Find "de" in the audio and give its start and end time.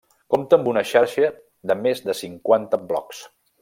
1.73-1.77, 2.09-2.19